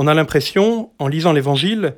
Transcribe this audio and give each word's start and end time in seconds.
On 0.00 0.06
a 0.06 0.14
l'impression, 0.14 0.92
en 1.00 1.08
lisant 1.08 1.32
l'Évangile, 1.32 1.96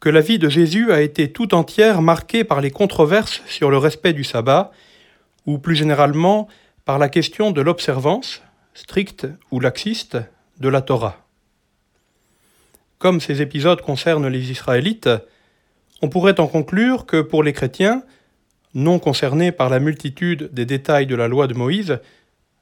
que 0.00 0.08
la 0.08 0.20
vie 0.20 0.40
de 0.40 0.48
Jésus 0.48 0.90
a 0.90 1.02
été 1.02 1.30
tout 1.30 1.54
entière 1.54 2.02
marquée 2.02 2.42
par 2.42 2.60
les 2.60 2.72
controverses 2.72 3.42
sur 3.46 3.70
le 3.70 3.78
respect 3.78 4.12
du 4.12 4.24
sabbat, 4.24 4.72
ou 5.46 5.58
plus 5.58 5.76
généralement 5.76 6.48
par 6.84 6.98
la 6.98 7.08
question 7.08 7.52
de 7.52 7.60
l'observance, 7.60 8.42
stricte 8.74 9.28
ou 9.52 9.60
laxiste, 9.60 10.18
de 10.58 10.68
la 10.68 10.82
Torah. 10.82 11.24
Comme 12.98 13.20
ces 13.20 13.40
épisodes 13.40 13.82
concernent 13.82 14.26
les 14.26 14.50
Israélites, 14.50 15.08
on 16.02 16.08
pourrait 16.08 16.40
en 16.40 16.48
conclure 16.48 17.06
que 17.06 17.20
pour 17.20 17.44
les 17.44 17.52
chrétiens, 17.52 18.02
non 18.74 18.98
concernés 18.98 19.52
par 19.52 19.70
la 19.70 19.78
multitude 19.78 20.52
des 20.52 20.66
détails 20.66 21.06
de 21.06 21.14
la 21.14 21.28
loi 21.28 21.46
de 21.46 21.54
Moïse, 21.54 22.00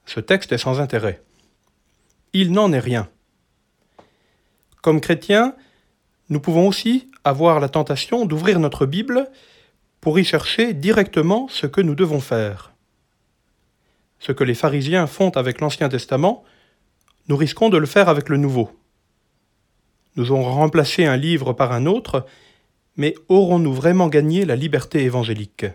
ce 0.04 0.20
texte 0.20 0.52
est 0.52 0.58
sans 0.58 0.80
intérêt. 0.80 1.22
Il 2.34 2.52
n'en 2.52 2.74
est 2.74 2.78
rien. 2.78 3.08
Comme 4.82 5.00
chrétiens, 5.00 5.54
nous 6.28 6.40
pouvons 6.40 6.66
aussi 6.66 7.10
avoir 7.24 7.60
la 7.60 7.68
tentation 7.68 8.24
d'ouvrir 8.24 8.58
notre 8.58 8.86
Bible 8.86 9.28
pour 10.00 10.18
y 10.18 10.24
chercher 10.24 10.72
directement 10.72 11.48
ce 11.48 11.66
que 11.66 11.80
nous 11.80 11.94
devons 11.94 12.20
faire. 12.20 12.72
Ce 14.18 14.32
que 14.32 14.44
les 14.44 14.54
pharisiens 14.54 15.06
font 15.06 15.30
avec 15.30 15.60
l'Ancien 15.60 15.88
Testament, 15.88 16.44
nous 17.28 17.36
risquons 17.36 17.68
de 17.68 17.78
le 17.78 17.86
faire 17.86 18.08
avec 18.08 18.28
le 18.28 18.36
Nouveau. 18.36 18.70
Nous 20.16 20.32
aurons 20.32 20.52
remplacé 20.52 21.04
un 21.04 21.16
livre 21.16 21.52
par 21.52 21.72
un 21.72 21.86
autre, 21.86 22.26
mais 22.96 23.14
aurons-nous 23.28 23.72
vraiment 23.72 24.08
gagné 24.08 24.44
la 24.44 24.56
liberté 24.56 25.04
évangélique? 25.04 25.66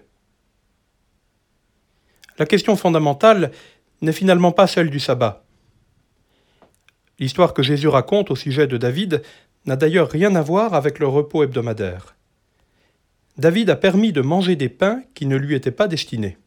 La 2.38 2.46
question 2.46 2.76
fondamentale 2.76 3.52
n'est 4.02 4.12
finalement 4.12 4.52
pas 4.52 4.68
celle 4.68 4.90
du 4.90 4.99
sabbat. 4.99 5.45
L'histoire 7.20 7.54
que 7.54 7.64
Jésus 7.64 7.88
raconte 7.88 8.32
au 8.32 8.36
sujet 8.36 8.68
de 8.68 8.78
David 8.78 9.22
n'a 9.66 9.76
d'ailleurs 9.76 10.10
rien 10.10 10.36
à 10.36 10.42
voir 10.42 10.74
avec 10.74 11.00
le 11.00 11.08
repos 11.08 11.44
hebdomadaire. 11.44 12.16
David 13.38 13.70
a 13.70 13.76
permis 13.76 14.13
de 14.13 14.21
manger 14.21 14.55
des 14.55 14.70
pains 14.70 15.04
qui 15.13 15.26
ne 15.26 15.36
lui 15.36 15.55
étaient 15.55 15.71
pas 15.71 15.88
destinés. 15.88 16.38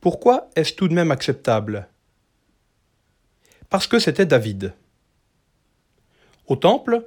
Pourquoi 0.00 0.48
est-ce 0.56 0.74
tout 0.74 0.88
de 0.88 0.94
même 0.94 1.10
acceptable? 1.10 1.88
Parce 3.68 3.86
que 3.86 3.98
c'était 3.98 4.26
David. 4.26 4.74
Au 6.46 6.56
temple, 6.56 7.06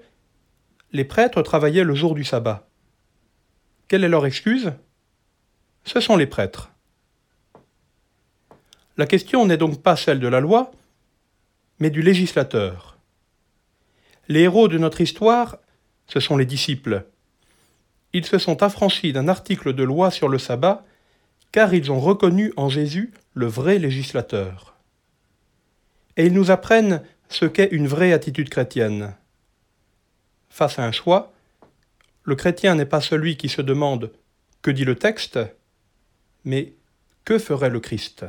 les 0.92 1.04
prêtres 1.04 1.42
travaillaient 1.42 1.84
le 1.84 1.96
jour 1.96 2.16
du 2.16 2.24
sabbat. 2.24 2.68
Quelle 3.88 4.04
est 4.04 4.10
leur 4.10 4.26
excuse? 4.26 4.74
Ce 5.84 6.00
sont 6.00 6.16
les 6.16 6.28
prêtres. 6.28 6.72
La 8.96 9.08
question 9.08 9.46
n'est 9.46 9.58
donc 9.58 9.82
pas 9.82 9.96
celle 9.96 10.20
de 10.20 10.28
la 10.28 10.40
loi, 10.40 10.72
mais 11.84 11.90
du 11.90 12.02
législateur. 12.02 12.98
Les 14.30 14.44
héros 14.44 14.70
de 14.70 14.78
notre 14.78 15.02
histoire, 15.02 15.58
ce 16.08 16.22
sont 16.22 16.38
les 16.38 16.46
disciples. 16.46 17.04
Ils 18.14 18.26
se 18.26 18.38
sont 18.38 18.64
affranchis 18.64 19.12
d'un 19.12 19.28
article 19.28 19.74
de 19.74 19.84
loi 19.84 20.10
sur 20.10 20.30
le 20.30 20.40
sabbat, 20.40 20.86
car 21.52 21.74
ils 21.74 21.92
ont 21.92 22.00
reconnu 22.00 22.54
en 22.56 22.70
Jésus 22.70 23.12
le 23.34 23.48
vrai 23.48 23.80
législateur. 23.80 24.78
Et 26.16 26.26
ils 26.26 26.32
nous 26.32 26.52
apprennent 26.52 27.04
ce 27.28 27.44
qu'est 27.44 27.74
une 27.74 27.88
vraie 27.88 28.14
attitude 28.14 28.48
chrétienne. 28.48 29.14
Face 30.48 30.80
à 30.80 30.86
un 30.86 30.94
choix, 30.94 31.34
le 32.24 32.36
chrétien 32.36 32.76
n'est 32.76 32.86
pas 32.86 33.02
celui 33.02 33.36
qui 33.36 33.50
se 33.50 33.62
demande 33.62 34.14
que 34.62 34.72
dit 34.72 34.86
le 34.86 34.96
texte, 34.96 35.38
mais 36.46 36.76
que 37.26 37.38
ferait 37.38 37.70
le 37.70 37.82
Christ? 37.82 38.24